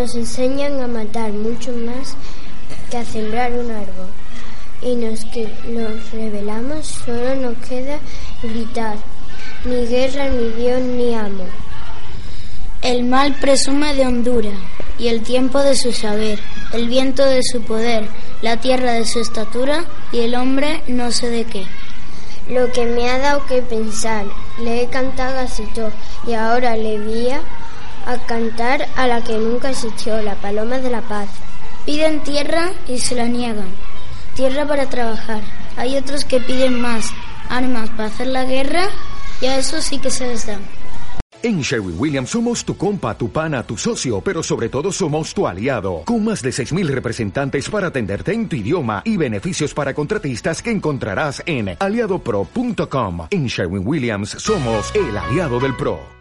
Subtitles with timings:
[0.00, 2.16] Nos enseñan a matar mucho más
[2.90, 4.08] que a sembrar un árbol.
[4.80, 7.98] Y los que nos rebelamos solo nos queda
[8.42, 8.96] gritar,
[9.66, 11.44] ni guerra, ni Dios, ni amo.
[12.80, 14.52] El mal presume de hondura
[14.98, 16.40] y el tiempo de su saber,
[16.72, 18.08] el viento de su poder,
[18.40, 21.66] la tierra de su estatura y el hombre no sé de qué.
[22.48, 24.24] Lo que me ha dado que pensar,
[24.62, 25.92] le he cantado a Sito
[26.26, 27.28] y ahora le voy
[28.06, 31.28] a cantar a la que nunca existió, la paloma de la paz.
[31.84, 33.68] Piden tierra y se la niegan.
[34.34, 35.40] Tierra para trabajar.
[35.76, 37.12] Hay otros que piden más.
[37.48, 38.84] Armas para hacer la guerra
[39.40, 40.58] y a eso sí que se les da.
[41.42, 45.46] En Sherwin Williams somos tu compa, tu pana, tu socio, pero sobre todo somos tu
[45.46, 50.60] aliado, con más de 6.000 representantes para atenderte en tu idioma y beneficios para contratistas
[50.60, 53.28] que encontrarás en aliadopro.com.
[53.30, 56.10] En Sherwin Williams somos el aliado del PRO.